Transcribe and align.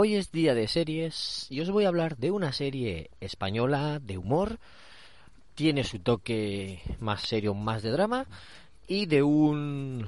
Hoy 0.00 0.14
es 0.14 0.30
día 0.30 0.54
de 0.54 0.68
series 0.68 1.48
y 1.50 1.60
os 1.60 1.72
voy 1.72 1.84
a 1.84 1.88
hablar 1.88 2.18
de 2.18 2.30
una 2.30 2.52
serie 2.52 3.10
española 3.18 3.98
de 3.98 4.16
humor. 4.16 4.60
Tiene 5.56 5.82
su 5.82 5.98
toque 5.98 6.80
más 7.00 7.22
serio, 7.22 7.52
más 7.52 7.82
de 7.82 7.90
drama 7.90 8.28
y 8.86 9.06
de 9.06 9.24
un 9.24 10.06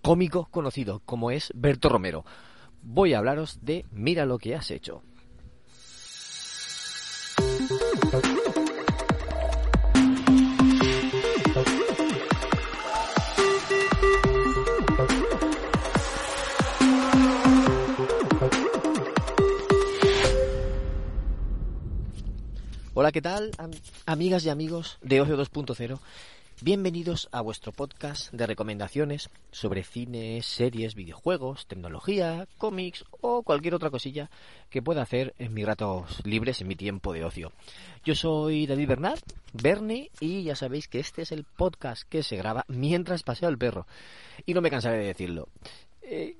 cómico 0.00 0.48
conocido 0.50 1.02
como 1.04 1.30
es 1.30 1.52
Berto 1.54 1.90
Romero. 1.90 2.24
Voy 2.80 3.12
a 3.12 3.18
hablaros 3.18 3.58
de 3.60 3.84
Mira 3.90 4.24
lo 4.24 4.38
que 4.38 4.54
has 4.54 4.70
hecho. 4.70 5.02
Hola, 23.02 23.10
¿qué 23.10 23.20
tal? 23.20 23.50
Am- 23.58 23.72
amigas 24.06 24.44
y 24.44 24.48
amigos 24.48 24.98
de 25.02 25.20
Ocio 25.20 25.36
2.0. 25.36 25.98
Bienvenidos 26.60 27.28
a 27.32 27.40
vuestro 27.40 27.72
podcast 27.72 28.32
de 28.32 28.46
recomendaciones 28.46 29.28
sobre 29.50 29.82
cine, 29.82 30.40
series, 30.42 30.94
videojuegos, 30.94 31.66
tecnología, 31.66 32.46
cómics 32.58 33.04
o 33.20 33.42
cualquier 33.42 33.74
otra 33.74 33.90
cosilla 33.90 34.30
que 34.70 34.82
pueda 34.82 35.02
hacer 35.02 35.34
en 35.40 35.52
mis 35.52 35.66
ratos 35.66 36.24
libres, 36.24 36.60
en 36.60 36.68
mi 36.68 36.76
tiempo 36.76 37.12
de 37.12 37.24
ocio. 37.24 37.50
Yo 38.04 38.14
soy 38.14 38.68
David 38.68 38.86
Bernard, 38.90 39.18
Bernie, 39.52 40.12
y 40.20 40.44
ya 40.44 40.54
sabéis 40.54 40.86
que 40.86 41.00
este 41.00 41.22
es 41.22 41.32
el 41.32 41.42
podcast 41.42 42.04
que 42.08 42.22
se 42.22 42.36
graba 42.36 42.64
mientras 42.68 43.24
paseo 43.24 43.48
al 43.48 43.58
perro. 43.58 43.84
Y 44.46 44.54
no 44.54 44.60
me 44.60 44.70
cansaré 44.70 44.98
de 44.98 45.06
decirlo. 45.06 45.48
Eh, 46.02 46.36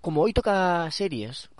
como 0.00 0.22
hoy 0.22 0.32
toca 0.32 0.90
series 0.90 1.50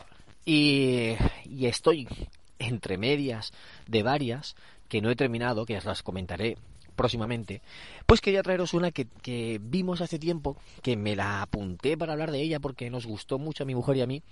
y, 0.47 1.12
y 1.44 1.66
estoy 1.66 2.09
entre 2.58 2.98
medias 2.98 3.52
de 3.86 4.02
varias 4.02 4.56
que 4.88 5.00
no 5.00 5.10
he 5.10 5.16
terminado, 5.16 5.66
que 5.66 5.80
las 5.80 6.02
comentaré 6.02 6.56
próximamente, 6.94 7.60
pues 8.06 8.20
quería 8.20 8.42
traeros 8.42 8.74
una 8.74 8.91
que, 8.92 9.60
vimos 9.60 10.00
hace 10.00 10.19
tiempo, 10.19 10.56
que 10.82 10.97
me 10.97 11.16
la 11.16 11.42
apunté 11.42 11.97
para 11.97 12.12
hablar 12.12 12.30
de 12.30 12.41
ella 12.41 12.60
porque 12.60 12.91
nos 12.91 13.06
gustó 13.06 13.38
mucho 13.38 13.64
a 13.64 13.66
mi 13.66 13.75
mujer 13.75 13.97
y 13.97 14.02
a 14.02 14.06
mí, 14.06 14.22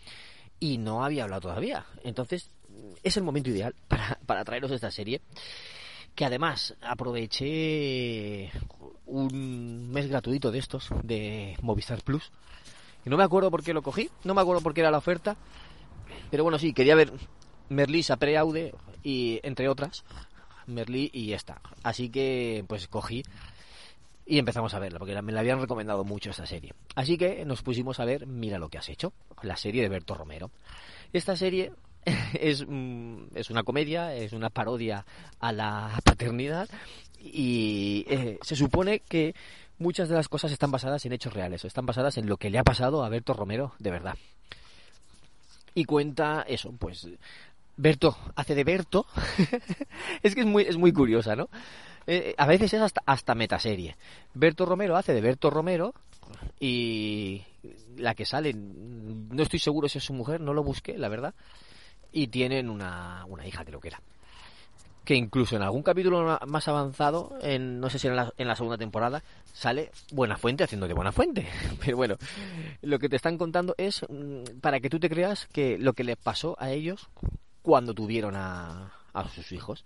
y 0.60 0.78
no 0.78 1.04
había 1.04 1.24
hablado 1.24 1.42
todavía. 1.42 1.86
Entonces, 2.04 2.50
es 3.02 3.16
el 3.16 3.24
momento 3.24 3.50
ideal 3.50 3.74
para, 3.88 4.18
para 4.26 4.44
traeros 4.44 4.70
esta 4.70 4.90
serie, 4.90 5.20
que 6.14 6.24
además 6.24 6.74
aproveché 6.82 8.50
un 9.06 9.90
mes 9.90 10.08
gratuito 10.08 10.50
de 10.50 10.58
estos, 10.58 10.88
de 11.02 11.56
Movistar 11.62 12.02
Plus, 12.02 12.30
y 13.04 13.10
no 13.10 13.16
me 13.16 13.24
acuerdo 13.24 13.50
por 13.50 13.64
qué 13.64 13.74
lo 13.74 13.82
cogí, 13.82 14.10
no 14.24 14.34
me 14.34 14.40
acuerdo 14.40 14.62
por 14.62 14.74
qué 14.74 14.80
era 14.80 14.90
la 14.90 14.98
oferta, 14.98 15.36
pero 16.30 16.44
bueno, 16.44 16.58
sí, 16.58 16.72
quería 16.72 16.94
ver 16.94 17.12
Merlí, 17.68 18.02
Sapre 18.02 18.36
Aude 18.36 18.74
y 19.02 19.40
entre 19.42 19.68
otras, 19.68 20.04
Merlí 20.66 21.10
y 21.12 21.32
esta. 21.32 21.60
Así 21.82 22.08
que 22.08 22.64
pues 22.68 22.88
cogí 22.88 23.22
y 24.24 24.38
empezamos 24.38 24.72
a 24.74 24.78
verla, 24.78 24.98
porque 24.98 25.20
me 25.20 25.32
la 25.32 25.40
habían 25.40 25.60
recomendado 25.60 26.04
mucho 26.04 26.30
esta 26.30 26.46
serie. 26.46 26.74
Así 26.94 27.18
que 27.18 27.44
nos 27.44 27.62
pusimos 27.62 28.00
a 28.00 28.04
ver 28.04 28.26
Mira 28.26 28.58
lo 28.58 28.68
que 28.68 28.78
has 28.78 28.88
hecho, 28.88 29.12
la 29.42 29.56
serie 29.56 29.82
de 29.82 29.88
Berto 29.88 30.14
Romero. 30.14 30.50
Esta 31.12 31.36
serie 31.36 31.72
es, 32.40 32.64
mm, 32.66 33.24
es 33.34 33.50
una 33.50 33.62
comedia, 33.62 34.14
es 34.14 34.32
una 34.32 34.50
parodia 34.50 35.04
a 35.40 35.52
la 35.52 36.00
paternidad 36.04 36.68
y 37.18 38.04
eh, 38.08 38.38
se 38.42 38.56
supone 38.56 39.00
que 39.00 39.34
muchas 39.78 40.08
de 40.08 40.14
las 40.14 40.28
cosas 40.28 40.52
están 40.52 40.70
basadas 40.70 41.04
en 41.04 41.12
hechos 41.12 41.32
reales, 41.32 41.64
están 41.64 41.86
basadas 41.86 42.16
en 42.16 42.26
lo 42.26 42.36
que 42.36 42.50
le 42.50 42.58
ha 42.58 42.64
pasado 42.64 43.04
a 43.04 43.08
Berto 43.08 43.34
Romero 43.34 43.74
de 43.78 43.90
verdad. 43.90 44.16
Y 45.74 45.84
cuenta 45.84 46.44
eso, 46.46 46.72
pues 46.72 47.08
Berto 47.82 48.16
hace 48.36 48.54
de 48.54 48.62
Berto. 48.62 49.06
es 50.22 50.36
que 50.36 50.42
es 50.42 50.46
muy, 50.46 50.62
es 50.62 50.76
muy 50.76 50.92
curiosa, 50.92 51.34
¿no? 51.34 51.48
Eh, 52.06 52.32
a 52.38 52.46
veces 52.46 52.72
es 52.74 52.80
hasta, 52.80 53.02
hasta 53.04 53.34
metaserie. 53.34 53.96
Berto 54.34 54.64
Romero 54.64 54.96
hace 54.96 55.12
de 55.12 55.20
Berto 55.20 55.50
Romero 55.50 55.92
y 56.60 57.42
la 57.96 58.14
que 58.14 58.24
sale, 58.24 58.54
no 58.54 59.42
estoy 59.42 59.58
seguro 59.58 59.88
si 59.88 59.98
es 59.98 60.04
su 60.04 60.12
mujer, 60.12 60.40
no 60.40 60.54
lo 60.54 60.62
busqué, 60.62 60.96
la 60.96 61.08
verdad. 61.08 61.34
Y 62.12 62.28
tienen 62.28 62.70
una, 62.70 63.24
una 63.26 63.46
hija, 63.48 63.64
creo 63.64 63.80
que 63.80 63.88
era. 63.88 64.00
Que 65.04 65.16
incluso 65.16 65.56
en 65.56 65.62
algún 65.62 65.82
capítulo 65.82 66.38
más 66.46 66.68
avanzado, 66.68 67.36
en, 67.42 67.80
no 67.80 67.90
sé 67.90 67.98
si 67.98 68.06
en 68.06 68.14
la, 68.14 68.32
en 68.38 68.46
la 68.46 68.54
segunda 68.54 68.78
temporada, 68.78 69.24
sale 69.52 69.90
Buena 70.12 70.36
Fuente 70.36 70.62
haciendo 70.62 70.86
de 70.86 70.94
Buena 70.94 71.10
Fuente. 71.10 71.48
Pero 71.84 71.96
bueno, 71.96 72.14
lo 72.80 73.00
que 73.00 73.08
te 73.08 73.16
están 73.16 73.38
contando 73.38 73.74
es 73.76 74.06
mm, 74.08 74.60
para 74.60 74.78
que 74.78 74.88
tú 74.88 75.00
te 75.00 75.08
creas 75.08 75.48
que 75.52 75.78
lo 75.78 75.94
que 75.94 76.04
le 76.04 76.14
pasó 76.14 76.54
a 76.60 76.70
ellos 76.70 77.08
cuando 77.62 77.94
tuvieron 77.94 78.36
a, 78.36 78.92
a 79.12 79.28
sus 79.28 79.52
hijos. 79.52 79.84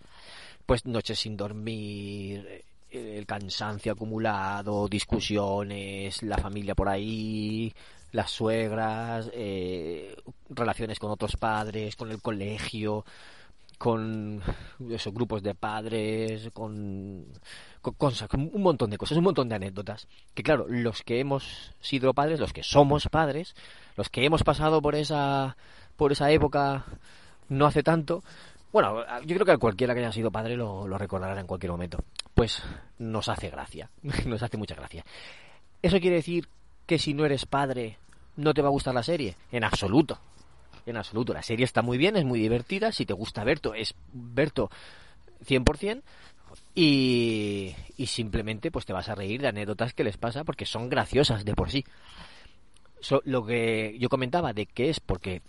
Pues 0.65 0.85
noches 0.85 1.21
sin 1.21 1.37
dormir, 1.37 2.65
el 2.91 3.27
cansancio 3.27 3.93
acumulado, 3.93 4.89
discusiones, 4.89 6.23
la 6.23 6.39
familia 6.39 6.75
por 6.75 6.89
ahí, 6.89 7.73
las 8.13 8.31
suegras, 8.31 9.31
eh, 9.33 10.17
relaciones 10.49 10.99
con 10.99 11.11
otros 11.11 11.37
padres, 11.37 11.97
con 11.97 12.11
el 12.11 12.21
colegio, 12.21 13.05
con 13.79 14.43
esos 14.91 15.13
grupos 15.13 15.43
de 15.43 15.55
padres, 15.55 16.51
con, 16.53 17.27
con 17.83 17.95
con 17.95 18.51
un 18.53 18.63
montón 18.63 18.91
de 18.91 18.99
cosas, 18.99 19.19
un 19.19 19.25
montón 19.25 19.49
de 19.49 19.57
anécdotas. 19.57 20.09
Que 20.35 20.43
claro, 20.43 20.67
los 20.69 21.03
que 21.03 21.21
hemos 21.21 21.75
sido 21.81 22.15
padres, 22.15 22.41
los 22.41 22.53
que 22.53 22.63
somos 22.63 23.09
padres, 23.09 23.55
los 23.97 24.09
que 24.09 24.25
hemos 24.25 24.43
pasado 24.43 24.81
por 24.81 24.95
esa, 24.95 25.57
por 25.97 26.13
esa 26.13 26.31
época 26.31 26.87
no 27.49 27.67
hace 27.67 27.83
tanto, 27.83 28.23
bueno, 28.73 29.05
yo 29.25 29.35
creo 29.37 29.47
que 29.47 29.53
a 29.53 29.59
cualquiera 29.59 29.95
que 29.95 30.01
haya 30.01 30.13
sido 30.13 30.31
padre 30.31 30.57
lo, 30.57 30.87
recordará 30.99 31.41
en 31.41 31.47
cualquier 31.47 31.73
momento. 31.73 31.99
Pues 32.35 32.63
nos 32.99 33.29
hace 33.29 33.49
gracia, 33.51 33.91
nos 34.27 34.43
hace 34.43 34.57
mucha 34.57 34.75
gracia. 34.75 35.05
¿Eso 35.83 35.99
quiere 36.01 36.17
decir 36.17 36.49
que 36.87 36.99
si 36.99 37.15
no 37.15 37.25
eres 37.25 37.47
padre 37.47 37.99
no 38.37 38.53
te 38.53 38.63
va 38.63 38.69
a 38.69 38.73
gustar 38.73 38.95
la 38.95 39.03
serie? 39.03 39.37
En 39.51 39.65
absoluto. 39.65 40.19
En 40.85 40.97
absoluto. 40.97 41.33
La 41.33 41.43
serie 41.43 41.65
está 41.65 41.83
muy 41.83 41.97
bien, 41.97 42.17
es 42.17 42.25
muy 42.25 42.39
divertida. 42.41 42.93
Si 42.93 43.07
te 43.07 43.15
gusta 43.15 43.45
Berto, 43.45 43.73
es 43.75 43.95
Berto 44.13 44.71
100%. 45.47 46.03
Y, 46.75 47.75
y 47.97 48.07
simplemente 48.07 48.71
pues 48.71 48.85
te 48.85 48.93
vas 48.93 49.09
a 49.09 49.15
reír 49.15 49.41
de 49.41 49.49
anécdotas 49.49 49.95
que 49.95 50.05
les 50.05 50.17
pasa 50.17 50.45
porque 50.45 50.67
son 50.67 50.89
graciosas 50.89 51.45
de 51.45 51.55
por 51.55 51.71
sí. 51.71 51.85
So- 53.01 53.23
lo 53.25 53.45
que 53.45 53.97
yo 53.99 54.09
comentaba 54.09 54.53
de 54.53 54.67
que 54.67 54.91
es 54.91 55.01
porque 55.01 55.43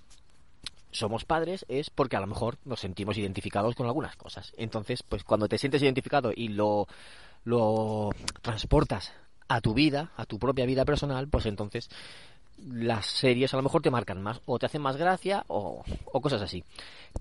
somos 0.91 1.25
padres 1.25 1.65
es 1.67 1.89
porque 1.89 2.15
a 2.15 2.21
lo 2.21 2.27
mejor 2.27 2.57
nos 2.65 2.79
sentimos 2.79 3.17
identificados 3.17 3.75
con 3.75 3.85
algunas 3.85 4.15
cosas. 4.15 4.53
Entonces, 4.57 5.03
pues 5.03 5.23
cuando 5.23 5.47
te 5.47 5.57
sientes 5.57 5.81
identificado 5.81 6.31
y 6.35 6.49
lo, 6.49 6.87
lo 7.43 8.09
transportas 8.41 9.13
a 9.47 9.61
tu 9.61 9.73
vida, 9.73 10.11
a 10.17 10.25
tu 10.25 10.39
propia 10.39 10.65
vida 10.65 10.85
personal, 10.85 11.27
pues 11.27 11.45
entonces 11.45 11.89
las 12.65 13.05
series 13.05 13.53
a 13.53 13.57
lo 13.57 13.63
mejor 13.63 13.81
te 13.81 13.91
marcan 13.91 14.21
más 14.21 14.41
o 14.45 14.57
te 14.57 14.65
hacen 14.65 14.81
más 14.81 14.97
gracia 14.97 15.43
o, 15.47 15.83
o 16.05 16.21
cosas 16.21 16.41
así. 16.41 16.63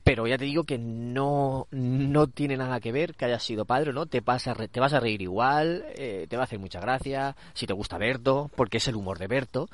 Pero 0.02 0.26
ya 0.26 0.38
te 0.38 0.44
digo 0.44 0.64
que 0.64 0.78
no, 0.78 1.66
no 1.70 2.26
tiene 2.26 2.56
nada 2.56 2.80
que 2.80 2.92
ver 2.92 3.14
que 3.14 3.26
hayas 3.26 3.42
sido 3.42 3.64
padre 3.64 3.90
o 3.90 3.92
no, 3.92 4.06
te 4.06 4.20
vas 4.20 4.46
a, 4.48 4.54
te 4.54 4.80
vas 4.80 4.92
a 4.92 5.00
reír 5.00 5.22
igual, 5.22 5.84
eh, 5.94 6.26
te 6.28 6.36
va 6.36 6.42
a 6.42 6.44
hacer 6.44 6.58
mucha 6.58 6.80
gracia, 6.80 7.36
si 7.54 7.66
te 7.66 7.74
gusta 7.74 7.98
Berto, 7.98 8.50
porque 8.56 8.78
es 8.78 8.88
el 8.88 8.96
humor 8.96 9.18
de 9.18 9.26
Berto. 9.26 9.68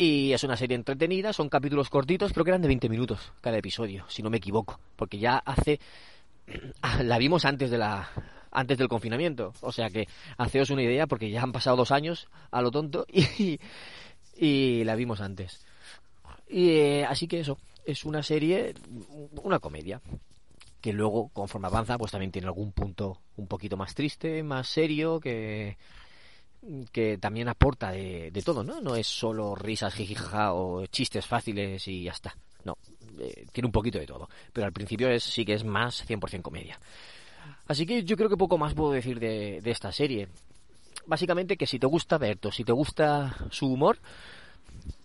Y 0.00 0.32
es 0.32 0.44
una 0.44 0.56
serie 0.56 0.76
entretenida, 0.76 1.32
son 1.32 1.48
capítulos 1.48 1.90
cortitos, 1.90 2.32
creo 2.32 2.44
que 2.44 2.52
eran 2.52 2.62
de 2.62 2.68
20 2.68 2.88
minutos 2.88 3.32
cada 3.40 3.58
episodio, 3.58 4.04
si 4.08 4.22
no 4.22 4.30
me 4.30 4.36
equivoco, 4.36 4.78
porque 4.94 5.18
ya 5.18 5.38
hace 5.38 5.80
la 7.02 7.18
vimos 7.18 7.44
antes 7.44 7.68
de 7.70 7.78
la 7.78 8.08
antes 8.52 8.78
del 8.78 8.88
confinamiento, 8.88 9.52
o 9.60 9.72
sea 9.72 9.90
que 9.90 10.06
haceos 10.36 10.70
una 10.70 10.84
idea 10.84 11.08
porque 11.08 11.30
ya 11.30 11.42
han 11.42 11.50
pasado 11.50 11.76
dos 11.76 11.90
años 11.90 12.28
a 12.52 12.62
lo 12.62 12.70
tonto 12.70 13.06
y, 13.12 13.58
y 14.36 14.84
la 14.84 14.94
vimos 14.94 15.20
antes. 15.20 15.66
Y 16.48 16.70
eh, 16.70 17.04
así 17.04 17.26
que 17.26 17.40
eso, 17.40 17.58
es 17.84 18.04
una 18.04 18.22
serie, 18.22 18.74
una 19.42 19.58
comedia 19.58 20.00
que 20.80 20.92
luego 20.92 21.28
conforme 21.30 21.66
avanza 21.66 21.98
pues 21.98 22.12
también 22.12 22.30
tiene 22.30 22.46
algún 22.46 22.70
punto 22.70 23.18
un 23.36 23.48
poquito 23.48 23.76
más 23.76 23.96
triste, 23.96 24.44
más 24.44 24.68
serio 24.68 25.18
que 25.18 25.76
que 26.92 27.18
también 27.18 27.48
aporta 27.48 27.90
de, 27.92 28.42
todo, 28.44 28.64
¿no? 28.64 28.80
No 28.80 28.96
es 28.96 29.06
solo 29.06 29.54
risas, 29.54 29.94
jijijaja 29.94 30.52
o 30.54 30.86
chistes 30.86 31.26
fáciles 31.26 31.86
y 31.88 32.04
ya 32.04 32.12
está. 32.12 32.36
No, 32.64 32.76
eh, 33.18 33.46
tiene 33.52 33.66
un 33.66 33.72
poquito 33.72 33.98
de 33.98 34.06
todo. 34.06 34.28
Pero 34.52 34.66
al 34.66 34.72
principio 34.72 35.08
es, 35.08 35.24
sí 35.24 35.44
que 35.44 35.54
es 35.54 35.64
más 35.64 36.04
100% 36.08 36.42
comedia. 36.42 36.78
Así 37.66 37.86
que 37.86 38.04
yo 38.04 38.16
creo 38.16 38.28
que 38.28 38.36
poco 38.36 38.58
más 38.58 38.74
puedo 38.74 38.92
decir 38.92 39.20
de, 39.20 39.60
de 39.60 39.70
esta 39.70 39.92
serie. 39.92 40.28
Básicamente 41.06 41.56
que 41.56 41.66
si 41.66 41.78
te 41.78 41.86
gusta 41.86 42.18
Berto, 42.18 42.52
si 42.52 42.64
te 42.64 42.72
gusta 42.72 43.36
su 43.50 43.72
humor 43.72 43.98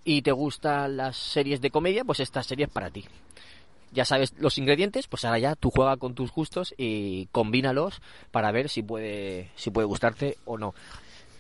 y 0.03 0.21
te 0.21 0.31
gustan 0.31 0.97
las 0.97 1.15
series 1.15 1.61
de 1.61 1.71
comedia, 1.71 2.03
pues 2.03 2.19
esta 2.19 2.43
serie 2.43 2.65
es 2.65 2.71
para 2.71 2.89
ti 2.89 3.05
ya 3.93 4.05
sabes 4.05 4.33
los 4.39 4.57
ingredientes, 4.57 5.07
pues 5.07 5.23
ahora 5.23 5.39
ya 5.39 5.55
tú 5.55 5.69
juega 5.69 5.97
con 5.97 6.15
tus 6.15 6.31
gustos 6.31 6.73
y 6.77 7.27
combínalos 7.27 8.01
para 8.31 8.51
ver 8.51 8.69
si 8.69 8.81
puede, 8.81 9.51
si 9.55 9.69
puede 9.69 9.85
gustarte 9.85 10.37
o 10.45 10.57
no. 10.57 10.73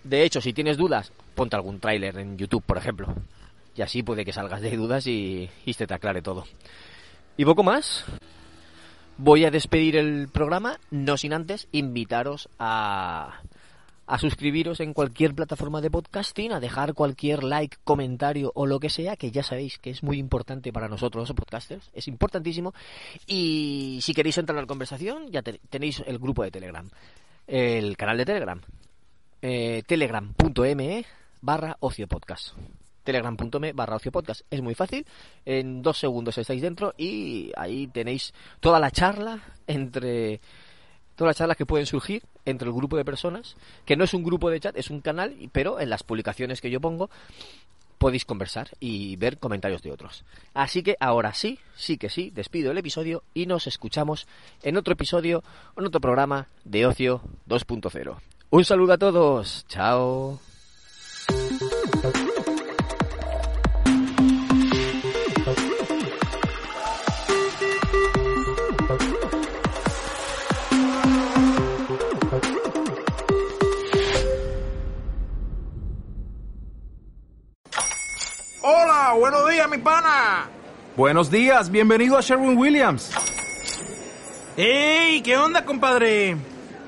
De 0.03 0.23
hecho, 0.23 0.41
si 0.41 0.53
tienes 0.53 0.77
dudas, 0.77 1.11
ponte 1.35 1.55
algún 1.55 1.79
tráiler 1.79 2.17
en 2.17 2.37
YouTube, 2.37 2.63
por 2.63 2.77
ejemplo. 2.77 3.13
Y 3.75 3.81
así 3.81 4.03
puede 4.03 4.25
que 4.25 4.33
salgas 4.33 4.61
de 4.61 4.75
dudas 4.75 5.07
y, 5.07 5.49
y 5.65 5.73
se 5.73 5.87
te 5.87 5.93
aclare 5.93 6.21
todo. 6.21 6.45
Y 7.37 7.45
poco 7.45 7.63
más. 7.63 8.05
Voy 9.17 9.45
a 9.45 9.51
despedir 9.51 9.95
el 9.95 10.27
programa, 10.27 10.79
no 10.89 11.17
sin 11.17 11.33
antes 11.33 11.67
invitaros 11.71 12.49
a 12.57 13.41
a 14.05 14.19
suscribiros 14.19 14.79
en 14.79 14.93
cualquier 14.93 15.33
plataforma 15.33 15.81
de 15.81 15.89
podcasting, 15.89 16.51
a 16.51 16.59
dejar 16.59 16.93
cualquier 16.93 17.43
like, 17.43 17.77
comentario 17.83 18.51
o 18.55 18.65
lo 18.65 18.79
que 18.79 18.89
sea, 18.89 19.15
que 19.15 19.31
ya 19.31 19.43
sabéis 19.43 19.79
que 19.79 19.89
es 19.89 20.03
muy 20.03 20.19
importante 20.19 20.73
para 20.73 20.87
nosotros 20.87 21.29
los 21.29 21.35
podcasters, 21.35 21.89
es 21.93 22.07
importantísimo. 22.07 22.73
Y 23.27 23.99
si 24.01 24.13
queréis 24.13 24.37
entrar 24.37 24.57
a 24.57 24.61
la 24.61 24.67
conversación, 24.67 25.31
ya 25.31 25.41
tenéis 25.41 26.03
el 26.05 26.19
grupo 26.19 26.43
de 26.43 26.51
Telegram, 26.51 26.89
el 27.47 27.95
canal 27.95 28.17
de 28.17 28.25
Telegram, 28.25 28.61
eh, 29.43 29.83
telegram.me 29.85 31.05
barra 31.41 31.75
ocio 31.81 32.07
podcast 32.07 32.55
telegram.me 33.03 33.73
barra 33.73 33.97
ocio 33.97 34.13
podcast. 34.13 34.41
Es 34.49 34.61
muy 34.61 34.75
fácil, 34.75 35.05
en 35.45 35.81
dos 35.81 35.99
segundos 35.99 36.37
estáis 36.37 36.61
dentro 36.61 36.93
y 36.97 37.51
ahí 37.57 37.87
tenéis 37.87 38.33
toda 38.61 38.79
la 38.79 38.91
charla 38.91 39.41
entre 39.67 40.39
todas 41.15 41.31
las 41.31 41.37
charlas 41.37 41.57
que 41.57 41.65
pueden 41.65 41.85
surgir 41.85 42.23
entre 42.45 42.69
el 42.69 42.73
grupo 42.73 42.95
de 42.95 43.03
personas, 43.03 43.57
que 43.85 43.97
no 43.97 44.05
es 44.05 44.13
un 44.13 44.23
grupo 44.23 44.49
de 44.49 44.61
chat, 44.61 44.77
es 44.77 44.89
un 44.89 45.01
canal, 45.01 45.35
pero 45.51 45.81
en 45.81 45.89
las 45.89 46.03
publicaciones 46.03 46.61
que 46.61 46.71
yo 46.71 46.79
pongo 46.79 47.09
podéis 47.97 48.23
conversar 48.23 48.69
y 48.79 49.17
ver 49.17 49.37
comentarios 49.37 49.81
de 49.81 49.91
otros. 49.91 50.23
Así 50.53 50.83
que 50.83 50.95
ahora 51.01 51.33
sí, 51.33 51.59
sí 51.75 51.97
que 51.97 52.09
sí, 52.09 52.31
despido 52.31 52.71
el 52.71 52.77
episodio 52.77 53.23
y 53.33 53.45
nos 53.47 53.67
escuchamos 53.67 54.27
en 54.61 54.77
otro 54.77 54.93
episodio, 54.93 55.43
en 55.75 55.85
otro 55.85 55.99
programa 55.99 56.47
de 56.63 56.85
Ocio 56.85 57.21
2.0. 57.49 58.17
Un 58.55 58.63
saludo 58.63 58.93
a 58.93 58.97
todos, 58.99 59.65
chao. 59.67 60.39
buenos 79.19 79.49
días, 79.49 79.69
mi 79.69 79.77
pana. 79.79 80.49
Buenos 80.95 81.31
días, 81.31 81.71
bienvenido 81.71 82.19
a 82.19 82.21
Sherwin 82.21 82.55
Williams. 82.55 83.11
¡Ey! 84.57 85.21
¿Qué 85.23 85.37
onda, 85.37 85.65
compadre? 85.65 86.52